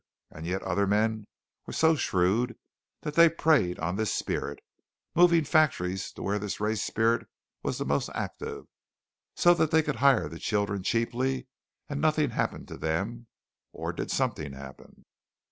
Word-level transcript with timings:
And 0.31 0.47
yet 0.47 0.63
other 0.63 0.87
men 0.87 1.27
were 1.67 1.73
so 1.73 1.95
shrewd 1.95 2.57
that 3.01 3.13
they 3.13 3.29
preyed 3.29 3.77
on 3.77 3.97
this 3.97 4.11
spirit, 4.11 4.57
moving 5.13 5.43
factories 5.43 6.11
to 6.13 6.23
where 6.23 6.39
this 6.39 6.59
race 6.59 6.81
spirit 6.81 7.27
was 7.61 7.77
the 7.77 7.85
most 7.85 8.09
active, 8.15 8.65
so 9.35 9.53
that 9.53 9.69
they 9.69 9.83
could 9.83 9.97
hire 9.97 10.27
the 10.27 10.39
children 10.39 10.81
cheaply, 10.81 11.45
and 11.87 12.01
nothing 12.01 12.31
happened 12.31 12.67
to 12.69 12.77
them, 12.77 13.27
or 13.73 13.93
did 13.93 14.09
something 14.09 14.53
happen? 14.53 15.05